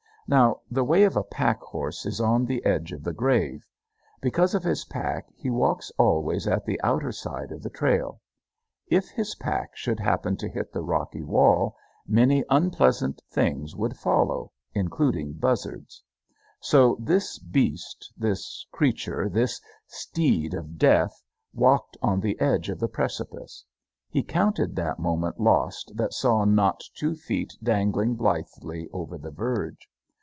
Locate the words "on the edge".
2.21-2.93, 22.01-22.69